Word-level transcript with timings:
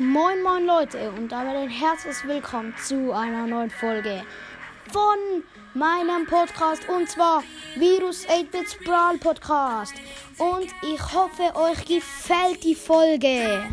Moin 0.00 0.42
moin 0.42 0.66
Leute 0.66 1.12
und 1.12 1.30
damit 1.30 1.54
ein 1.54 1.68
herzliches 1.68 2.26
Willkommen 2.26 2.74
zu 2.84 3.12
einer 3.12 3.46
neuen 3.46 3.70
Folge 3.70 4.24
von 4.92 5.44
meinem 5.72 6.26
Podcast 6.26 6.88
und 6.88 7.08
zwar 7.08 7.44
Virus 7.76 8.26
8-Bits 8.26 8.76
Brawl 8.84 9.18
Podcast 9.18 9.94
und 10.38 10.66
ich 10.82 11.00
hoffe 11.00 11.54
euch 11.54 11.84
gefällt 11.84 12.64
die 12.64 12.74
Folge. 12.74 13.70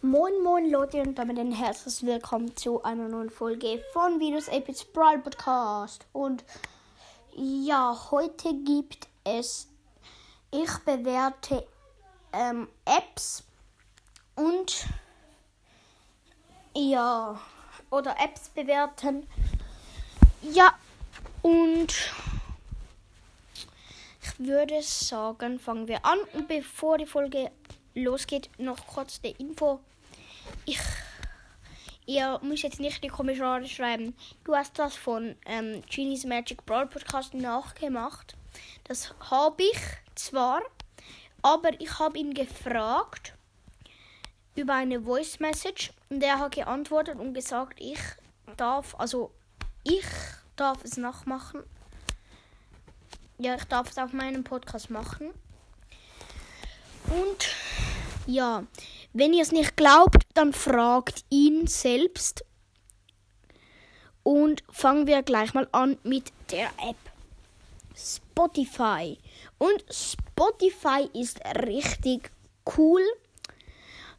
Moin 0.00 0.32
moin 0.42 0.70
Leute 0.70 1.02
und 1.02 1.18
damit 1.18 1.38
ein 1.38 1.52
herzliches 1.52 2.06
Willkommen 2.06 2.56
zu 2.56 2.82
einer 2.82 3.06
neuen 3.06 3.28
Folge 3.28 3.82
von 3.92 4.18
Virus 4.18 4.48
8-Bits 4.48 4.86
Brawl 4.86 5.18
Podcast. 5.18 6.06
Und 6.14 6.42
ja, 7.34 7.94
heute 8.10 8.54
gibt 8.64 9.08
es 9.24 9.68
ich 10.50 10.78
bewerte 10.86 11.66
ähm, 12.32 12.68
Apps 12.86 13.44
und 14.36 14.86
ja, 16.74 17.38
oder 17.90 18.16
Apps 18.18 18.48
bewerten. 18.48 19.26
Ja, 20.40 20.72
und 21.42 21.92
würde 24.38 24.82
sagen, 24.82 25.58
fangen 25.58 25.88
wir 25.88 26.04
an. 26.04 26.18
Und 26.32 26.48
bevor 26.48 26.98
die 26.98 27.06
Folge 27.06 27.50
losgeht, 27.94 28.50
noch 28.58 28.86
kurz 28.86 29.20
die 29.20 29.32
Info. 29.38 29.80
Ich, 30.66 30.80
ihr 32.06 32.38
müsst 32.42 32.62
jetzt 32.62 32.80
nicht 32.80 32.96
in 32.96 33.02
die 33.02 33.08
Kommentare 33.08 33.66
schreiben, 33.66 34.14
du 34.44 34.54
hast 34.54 34.78
das 34.78 34.96
von 34.96 35.36
ähm, 35.46 35.82
Genie's 35.88 36.24
Magic 36.24 36.64
Brawl 36.66 36.86
Podcast 36.86 37.34
nachgemacht. 37.34 38.36
Das 38.84 39.14
habe 39.30 39.62
ich 39.62 39.78
zwar, 40.14 40.62
aber 41.42 41.80
ich 41.80 41.98
habe 41.98 42.18
ihn 42.18 42.34
gefragt 42.34 43.34
über 44.54 44.74
eine 44.74 45.00
Voice 45.00 45.40
Message 45.40 45.92
und 46.08 46.22
er 46.22 46.38
hat 46.38 46.54
geantwortet 46.54 47.18
und 47.18 47.34
gesagt, 47.34 47.80
ich 47.80 47.98
darf, 48.56 48.94
also 48.98 49.32
ich 49.82 50.06
darf 50.56 50.84
es 50.84 50.96
nachmachen. 50.96 51.62
Ja, 53.38 53.56
ich 53.56 53.64
darf 53.64 53.90
es 53.90 53.98
auf 53.98 54.12
meinem 54.12 54.44
Podcast 54.44 54.90
machen. 54.90 55.30
Und 57.08 57.48
ja, 58.26 58.64
wenn 59.12 59.34
ihr 59.34 59.42
es 59.42 59.52
nicht 59.52 59.76
glaubt, 59.76 60.22
dann 60.34 60.52
fragt 60.52 61.24
ihn 61.30 61.66
selbst. 61.66 62.44
Und 64.22 64.62
fangen 64.70 65.06
wir 65.06 65.22
gleich 65.22 65.52
mal 65.52 65.68
an 65.72 65.98
mit 66.02 66.32
der 66.50 66.68
App. 66.78 66.96
Spotify. 67.96 69.18
Und 69.58 69.84
Spotify 69.90 71.08
ist 71.12 71.40
richtig 71.66 72.30
cool. 72.76 73.02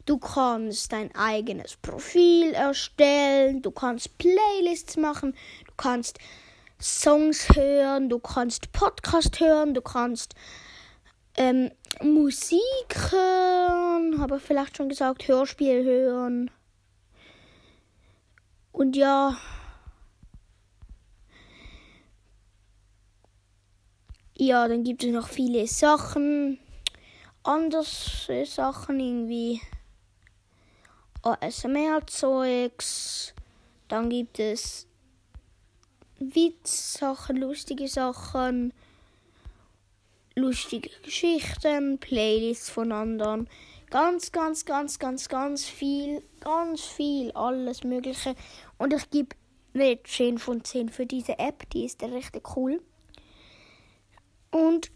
Du 0.04 0.18
kannst 0.18 0.92
dein 0.92 1.12
eigenes 1.16 1.76
Profil 1.76 2.52
erstellen, 2.52 3.60
du 3.62 3.72
kannst 3.72 4.16
Playlists 4.18 4.96
machen, 4.96 5.34
du 5.66 5.72
kannst 5.76 6.18
Songs 6.80 7.48
hören, 7.54 8.08
du 8.08 8.18
kannst 8.18 8.72
Podcast 8.72 9.40
hören, 9.40 9.74
du 9.74 9.80
kannst 9.80 10.34
ähm, 11.36 11.70
Musik 12.02 12.60
hören, 13.10 14.20
habe 14.20 14.36
ich 14.36 14.42
vielleicht 14.42 14.76
schon 14.76 14.88
gesagt, 14.88 15.26
Hörspiel 15.26 15.84
hören. 15.84 16.50
Und 18.72 18.96
ja, 18.96 19.36
ja, 24.36 24.68
dann 24.68 24.84
gibt 24.84 25.02
es 25.02 25.10
noch 25.10 25.28
viele 25.28 25.66
Sachen, 25.66 26.58
andere 27.42 27.84
Sachen 27.84 29.00
irgendwie 29.00 29.62
ASMR-Zeugs. 31.22 33.32
Dann 33.88 34.10
gibt 34.10 34.38
es 34.38 34.85
Witzsachen, 36.18 37.36
lustige 37.36 37.88
Sachen, 37.88 38.72
lustige 40.34 40.90
Geschichten, 41.02 41.98
Playlists 41.98 42.70
von 42.70 42.92
anderen. 42.92 43.48
Ganz, 43.90 44.32
ganz, 44.32 44.64
ganz, 44.64 44.98
ganz, 44.98 45.28
ganz 45.28 45.64
viel, 45.64 46.22
ganz 46.40 46.82
viel, 46.82 47.32
alles 47.32 47.84
Mögliche. 47.84 48.34
Und 48.78 48.92
ich 48.92 49.10
gebe 49.10 49.36
eine 49.74 50.02
10 50.02 50.38
von 50.38 50.64
10 50.64 50.88
für 50.88 51.06
diese 51.06 51.38
App, 51.38 51.68
die 51.70 51.84
ist 51.84 52.02
richtig 52.02 52.56
cool. 52.56 52.82
Und 54.50 54.90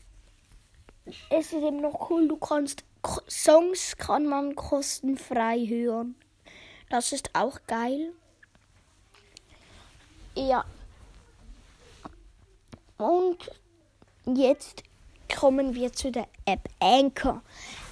es 1.29 1.53
ist 1.53 1.53
eben 1.53 1.81
noch 1.81 2.11
cool, 2.11 2.29
du 2.29 2.37
kannst 2.37 2.85
Songs 3.29 3.97
kann 3.97 4.27
man 4.27 4.55
kostenfrei 4.55 5.67
hören. 5.67 6.15
Das 6.91 7.13
ist 7.13 7.31
auch 7.35 7.59
geil. 7.67 8.13
Ja. 10.35 10.65
Und 13.01 13.51
jetzt 14.27 14.83
kommen 15.35 15.75
wir 15.75 15.91
zu 15.91 16.13
der 16.13 16.29
App 16.45 16.69
Anchor. 16.81 17.43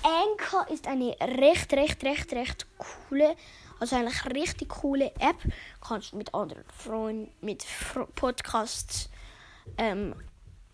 Anchor 0.03 0.69
ist 0.71 0.87
eine 0.87 1.17
recht, 1.21 1.73
recht, 1.73 2.05
recht, 2.05 2.31
recht 2.35 2.67
coole, 2.77 3.35
also 3.81 3.97
eigentlich 3.97 4.23
richtig 4.27 4.69
coole 4.69 5.07
App. 5.19 5.37
Kannst 5.81 6.13
mit 6.13 6.35
anderen 6.35 6.65
Freunden, 6.77 7.33
mit 7.41 7.65
Podcasts 8.17 9.09
ähm, 9.79 10.15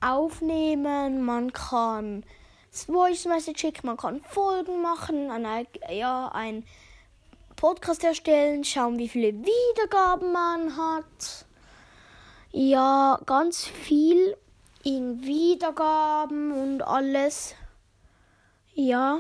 aufnehmen. 0.01 1.25
Man 1.25 1.53
kann 1.53 2.25
Voice 2.73 3.27
Message 3.27 3.61
schicken, 3.61 3.87
man 3.87 3.97
kann 3.97 4.21
Folgen 4.25 4.83
machen, 4.83 5.31
ein, 5.31 5.67
ja, 5.89 6.29
ein 6.35 6.65
Podcast 7.55 8.03
erstellen, 8.03 8.65
schauen, 8.65 8.99
wie 8.99 9.09
viele 9.09 9.33
Wiedergaben 9.33 10.33
man 10.33 10.77
hat. 10.77 11.44
Ja, 12.57 13.19
ganz 13.27 13.65
viel 13.67 14.37
in 14.85 15.25
Wiedergaben 15.25 16.53
und 16.53 16.83
alles. 16.83 17.57
Ja. 18.75 19.19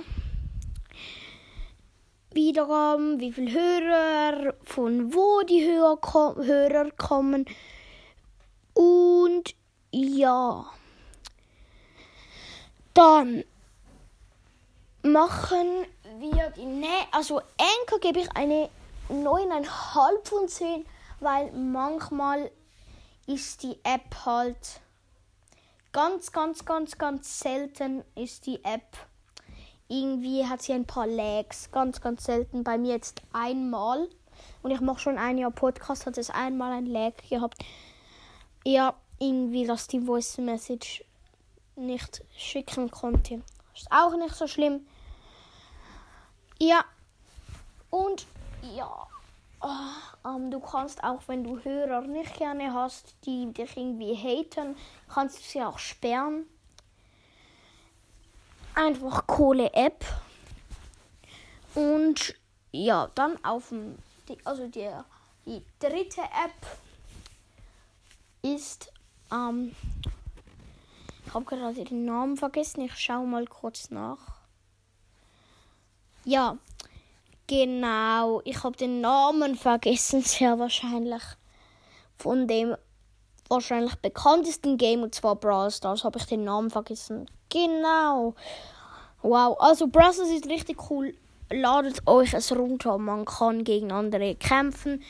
Wiedergaben, 2.30 3.18
wie 3.18 3.32
viele 3.32 3.50
Hörer, 3.50 4.54
von 4.62 5.12
wo 5.12 5.42
die 5.42 5.66
Hörer, 5.66 5.96
ko 5.96 6.36
Hörer 6.36 6.92
kommen. 6.92 7.44
Und 8.72 9.56
ja. 9.90 10.66
Dann 12.94 13.42
machen 15.02 15.86
wir 16.20 16.50
die 16.56 16.66
Nä 16.66 16.86
also 17.10 17.40
Anchor 17.58 17.98
gebe 17.98 18.20
ich 18.20 18.30
eine 18.36 18.70
9,5 19.10 20.24
von 20.24 20.46
10, 20.46 20.86
weil 21.18 21.50
manchmal 21.50 22.52
ist 23.26 23.62
die 23.62 23.78
App 23.84 24.26
halt 24.26 24.80
ganz, 25.92 26.32
ganz, 26.32 26.64
ganz, 26.64 26.98
ganz 26.98 27.38
selten 27.38 28.04
ist 28.14 28.46
die 28.46 28.62
App. 28.64 28.96
Irgendwie 29.88 30.46
hat 30.46 30.62
sie 30.62 30.72
ein 30.72 30.86
paar 30.86 31.06
Lags, 31.06 31.70
ganz, 31.70 32.00
ganz 32.00 32.24
selten. 32.24 32.64
Bei 32.64 32.76
mir 32.76 32.94
jetzt 32.94 33.22
einmal. 33.32 34.08
Und 34.62 34.70
ich 34.70 34.80
mache 34.80 34.98
schon 34.98 35.18
ein 35.18 35.38
Jahr 35.38 35.50
Podcast, 35.50 36.06
hat 36.06 36.18
es 36.18 36.30
einmal 36.30 36.72
ein 36.72 36.86
Lag 36.86 37.12
gehabt. 37.28 37.58
Ja, 38.64 38.94
irgendwie, 39.18 39.66
dass 39.66 39.86
die 39.86 40.00
Voice 40.00 40.38
Message 40.38 41.04
nicht 41.76 42.24
schicken 42.36 42.90
konnte. 42.90 43.42
Ist 43.74 43.90
auch 43.90 44.16
nicht 44.16 44.34
so 44.34 44.46
schlimm. 44.46 44.86
Ja. 46.58 46.84
Und 47.90 48.26
ja. 48.74 49.06
Oh, 49.66 50.28
ähm, 50.28 50.50
du 50.50 50.60
kannst 50.60 51.02
auch, 51.02 51.22
wenn 51.26 51.42
du 51.42 51.58
Hörer 51.64 52.02
nicht 52.02 52.36
gerne 52.36 52.74
hast, 52.74 53.14
die 53.24 53.50
dich 53.50 53.74
irgendwie 53.78 54.14
haten, 54.14 54.76
kannst 55.08 55.38
du 55.38 55.42
sie 55.42 55.62
auch 55.62 55.78
sperren. 55.78 56.44
Einfach 58.74 59.26
coole 59.26 59.72
App. 59.72 60.04
Und 61.74 62.34
ja, 62.72 63.08
dann 63.14 63.42
auf 63.42 63.70
dem, 63.70 63.96
also 64.44 64.68
der, 64.68 65.06
die 65.46 65.62
dritte 65.78 66.20
App 66.20 66.66
ist, 68.42 68.92
ähm, 69.32 69.74
ich 71.26 71.32
habe 71.32 71.46
gerade 71.46 71.84
den 71.84 72.04
Namen 72.04 72.36
vergessen, 72.36 72.82
ich 72.82 72.98
schaue 72.98 73.26
mal 73.26 73.46
kurz 73.46 73.90
nach. 73.90 74.18
Ja, 76.26 76.58
genau, 77.46 78.40
ich 78.44 78.62
habe 78.62 78.76
den 78.76 79.00
Namen 79.00 79.56
vergessen, 79.56 80.22
sehr 80.22 80.58
wahrscheinlich 80.58 81.22
von 82.16 82.46
dem 82.46 82.76
wahrscheinlich 83.48 83.94
bekanntesten 83.96 84.76
Game 84.76 85.02
und 85.02 85.14
zwar 85.14 85.36
Brawl 85.36 85.70
Stars. 85.70 86.04
Habe 86.04 86.18
ich 86.18 86.26
den 86.26 86.44
Namen 86.44 86.70
vergessen. 86.70 87.28
Genau. 87.50 88.34
Wow, 89.22 89.56
also 89.60 89.86
Brawl 89.86 90.12
Stars 90.12 90.30
ist 90.30 90.46
richtig 90.46 90.90
cool. 90.90 91.14
Ladet 91.50 92.06
euch 92.06 92.34
es 92.34 92.54
runter. 92.54 92.98
Man 92.98 93.24
kann 93.24 93.64
gegen 93.64 93.92
andere 93.92 94.34
kämpfen. 94.34 95.02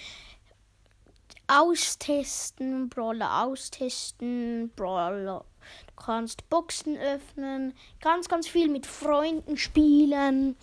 Austesten, 1.47 2.89
Brawler 2.89 3.45
austesten, 3.45 4.73
Brawler. 4.75 5.45
Du 5.87 6.05
kannst 6.05 6.49
Boxen 6.49 6.97
öffnen, 6.97 7.75
ganz, 8.01 8.29
ganz 8.29 8.49
viel 8.49 8.69
mit 8.69 8.87
Freunden 8.87 9.57
spielen. 9.57 10.57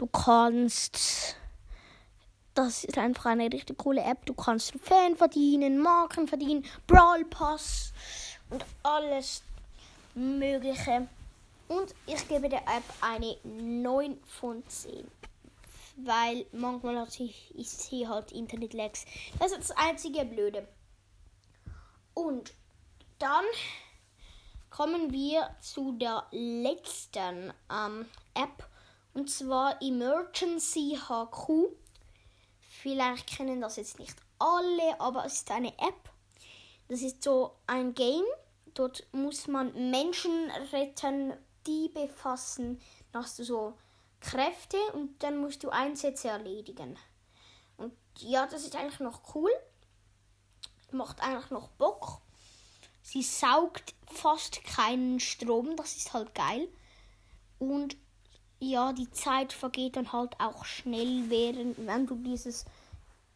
Du 0.00 0.06
kannst 0.06 1.36
das 2.54 2.84
ist 2.84 2.96
einfach 2.96 3.26
eine 3.26 3.52
richtig 3.52 3.76
coole 3.76 4.02
App. 4.02 4.24
Du 4.24 4.32
kannst 4.32 4.72
Fan 4.82 5.14
verdienen, 5.14 5.78
Marken 5.78 6.26
verdienen, 6.26 6.64
Brawl 6.86 7.26
Pass 7.26 7.92
und 8.48 8.64
alles 8.82 9.42
Mögliche. 10.14 11.06
Und 11.68 11.94
ich 12.06 12.26
gebe 12.28 12.48
der 12.48 12.60
App 12.60 12.82
eine 13.02 13.36
9 13.44 14.16
von 14.40 14.66
10. 14.66 15.06
Weil 15.96 16.46
manchmal 16.52 16.98
hat 16.98 17.12
sie, 17.12 17.34
ist 17.54 17.82
sie 17.82 18.08
halt 18.08 18.32
Internet-Lags. 18.32 19.04
Das 19.38 19.52
ist 19.52 19.68
das 19.68 19.70
einzige 19.72 20.24
Blöde. 20.24 20.66
Und 22.14 22.54
dann 23.18 23.44
kommen 24.70 25.12
wir 25.12 25.50
zu 25.60 25.92
der 25.92 26.26
letzten 26.30 27.52
ähm, 27.70 28.06
App. 28.32 28.66
Und 29.14 29.30
zwar 29.30 29.80
Emergency 29.82 30.98
HQ. 31.08 31.72
Vielleicht 32.60 33.26
kennen 33.26 33.60
das 33.60 33.76
jetzt 33.76 33.98
nicht 33.98 34.16
alle, 34.38 35.00
aber 35.00 35.24
es 35.24 35.34
ist 35.34 35.50
eine 35.50 35.76
App. 35.78 36.10
Das 36.88 37.02
ist 37.02 37.22
so 37.22 37.56
ein 37.66 37.94
Game. 37.94 38.24
Dort 38.74 39.06
muss 39.12 39.46
man 39.46 39.90
Menschen 39.90 40.50
retten, 40.72 41.34
Diebe 41.66 42.08
fassen. 42.08 42.80
Dann 43.12 43.22
hast 43.22 43.38
du 43.38 43.44
so 43.44 43.74
Kräfte 44.20 44.78
und 44.94 45.22
dann 45.22 45.38
musst 45.38 45.62
du 45.62 45.70
Einsätze 45.70 46.28
erledigen. 46.28 46.98
Und 47.76 47.92
ja, 48.18 48.46
das 48.46 48.64
ist 48.64 48.76
eigentlich 48.76 49.00
noch 49.00 49.34
cool. 49.34 49.50
Macht 50.92 51.20
eigentlich 51.20 51.50
noch 51.50 51.68
Bock. 51.68 52.20
Sie 53.02 53.22
saugt 53.22 53.94
fast 54.06 54.62
keinen 54.64 55.20
Strom, 55.20 55.76
das 55.76 55.96
ist 55.96 56.12
halt 56.12 56.34
geil. 56.34 56.68
Und 57.58 57.96
ja, 58.60 58.92
die 58.92 59.10
Zeit 59.10 59.52
vergeht 59.52 59.96
dann 59.96 60.12
halt 60.12 60.38
auch 60.38 60.64
schnell, 60.64 61.28
während 61.28 61.86
wenn 61.86 62.06
du 62.06 62.14
dieses 62.16 62.66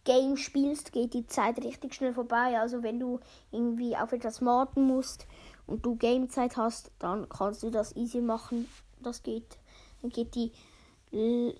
Game 0.04 0.36
spielst, 0.36 0.92
geht 0.92 1.14
die 1.14 1.26
Zeit 1.26 1.64
richtig 1.64 1.94
schnell 1.94 2.12
vorbei. 2.12 2.60
Also 2.60 2.82
wenn 2.82 3.00
du 3.00 3.20
irgendwie 3.50 3.96
auf 3.96 4.12
etwas 4.12 4.44
warten 4.44 4.82
musst 4.82 5.26
und 5.66 5.84
du 5.84 5.96
Gamezeit 5.96 6.58
hast, 6.58 6.90
dann 6.98 7.26
kannst 7.28 7.62
du 7.62 7.70
das 7.70 7.96
easy 7.96 8.20
machen. 8.20 8.68
Das 9.00 9.22
geht, 9.22 9.56
dann 10.02 10.10
geht 10.10 10.34
die 10.34 10.52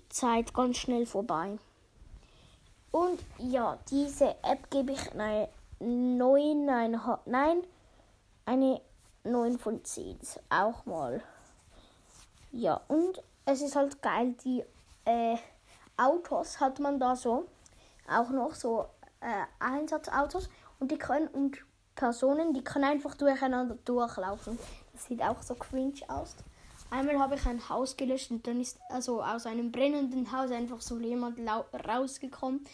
Zeit 0.09 0.53
ganz 0.53 0.77
schnell 0.77 1.05
vorbei. 1.07 1.57
Und 2.91 3.19
ja, 3.39 3.79
diese 3.89 4.35
App 4.43 4.69
gebe 4.69 4.91
ich 4.91 5.11
eine 5.13 5.49
9, 5.79 6.65
nein, 6.65 7.63
eine 8.45 8.81
9 9.23 9.57
von 9.57 9.83
10. 9.83 10.19
Auch 10.49 10.85
mal. 10.85 11.23
Ja, 12.51 12.79
und 12.87 13.21
es 13.45 13.61
ist 13.61 13.75
halt 13.75 14.01
geil, 14.01 14.35
die 14.43 14.63
äh, 15.05 15.37
Autos 15.97 16.59
hat 16.59 16.79
man 16.79 16.99
da 16.99 17.15
so. 17.15 17.47
Auch 18.07 18.29
noch 18.29 18.53
so 18.53 18.87
äh, 19.21 19.45
Einsatzautos. 19.59 20.49
Und 20.79 20.91
die 20.91 20.97
können, 20.97 21.27
und 21.27 21.57
Personen, 21.95 22.53
die 22.53 22.63
können 22.63 22.85
einfach 22.85 23.15
durcheinander 23.15 23.77
durchlaufen. 23.85 24.59
Das 24.93 25.05
sieht 25.05 25.21
auch 25.21 25.41
so 25.41 25.55
cringe 25.55 26.01
aus. 26.07 26.35
Einmal 26.91 27.19
habe 27.19 27.35
ich 27.35 27.45
ein 27.45 27.67
Haus 27.69 27.97
gelöscht 27.97 28.31
und 28.31 28.45
dann 28.45 28.61
ist 28.61 28.79
also 28.89 29.21
aus 29.21 29.45
einem 29.45 29.71
brennenden 29.71 30.31
Haus 30.31 30.51
einfach 30.51 30.81
so 30.81 30.99
jemand 30.99 31.39
rausgekommen. 31.87 32.65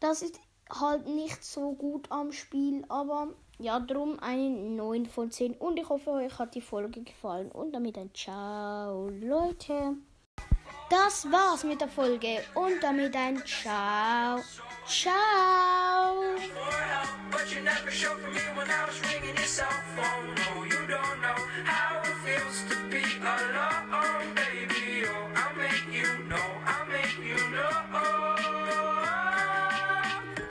Das 0.00 0.22
ist 0.22 0.40
halt 0.70 1.06
nicht 1.06 1.44
so 1.44 1.72
gut 1.72 2.10
am 2.10 2.32
Spiel, 2.32 2.84
aber 2.88 3.28
ja, 3.58 3.80
drum 3.80 4.18
eine 4.20 4.50
9 4.50 5.06
von 5.06 5.30
10. 5.30 5.54
Und 5.54 5.78
ich 5.78 5.88
hoffe, 5.88 6.10
euch 6.10 6.38
hat 6.38 6.54
die 6.54 6.60
Folge 6.60 7.02
gefallen. 7.02 7.50
Und 7.50 7.72
damit 7.72 7.98
ein 7.98 8.14
Ciao, 8.14 9.08
Leute. 9.08 9.96
Das 10.88 11.30
war's 11.30 11.64
mit 11.64 11.80
der 11.80 11.88
Folge. 11.88 12.42
Und 12.54 12.82
damit 12.82 13.14
ein 13.16 13.42
Ciao. 13.44 14.40
Ciao. 14.86 15.12